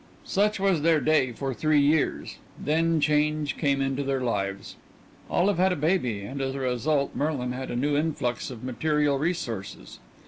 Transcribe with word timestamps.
Such 0.25 0.59
was 0.59 0.81
their 0.81 0.99
day 0.99 1.31
for 1.31 1.53
three 1.53 1.79
years. 1.79 2.37
Then 2.59 2.99
change 2.99 3.55
came 3.55 3.81
into 3.81 4.01
their 4.01 4.19
lives: 4.19 4.75
Olive 5.29 5.59
had 5.59 5.71
a 5.71 5.75
baby, 5.75 6.21
and 6.21 6.41
as 6.41 6.55
a 6.55 6.59
result 6.61 7.15
Merlin 7.15 7.51
had 7.51 7.69
a 7.69 7.75
new 7.75 7.95
influx 7.95 8.49
of 8.49 8.63
material 8.63 9.19
resources. 9.19 9.99